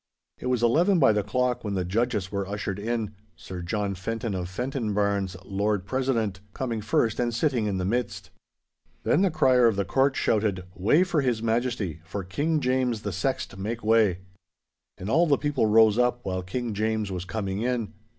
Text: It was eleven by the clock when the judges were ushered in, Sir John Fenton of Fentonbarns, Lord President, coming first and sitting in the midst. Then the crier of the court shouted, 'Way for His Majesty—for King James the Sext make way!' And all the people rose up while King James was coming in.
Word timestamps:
It 0.39 0.47
was 0.47 0.63
eleven 0.63 0.97
by 0.97 1.13
the 1.13 1.21
clock 1.21 1.63
when 1.63 1.75
the 1.75 1.85
judges 1.85 2.31
were 2.31 2.47
ushered 2.47 2.79
in, 2.79 3.13
Sir 3.35 3.61
John 3.61 3.93
Fenton 3.93 4.33
of 4.33 4.49
Fentonbarns, 4.49 5.37
Lord 5.45 5.85
President, 5.85 6.39
coming 6.55 6.81
first 6.81 7.19
and 7.19 7.31
sitting 7.31 7.67
in 7.67 7.77
the 7.77 7.85
midst. 7.85 8.31
Then 9.03 9.21
the 9.21 9.29
crier 9.29 9.67
of 9.67 9.75
the 9.75 9.85
court 9.85 10.15
shouted, 10.15 10.63
'Way 10.73 11.03
for 11.03 11.21
His 11.21 11.43
Majesty—for 11.43 12.23
King 12.23 12.61
James 12.61 13.03
the 13.03 13.11
Sext 13.11 13.55
make 13.59 13.83
way!' 13.83 14.21
And 14.97 15.07
all 15.07 15.27
the 15.27 15.37
people 15.37 15.67
rose 15.67 15.99
up 15.99 16.21
while 16.25 16.41
King 16.41 16.73
James 16.73 17.11
was 17.11 17.23
coming 17.23 17.61
in. 17.61 17.93